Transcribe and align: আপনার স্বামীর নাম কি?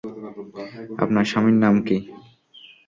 আপনার 1.03 1.25
স্বামীর 1.31 1.57
নাম 1.63 1.75
কি? 1.87 1.97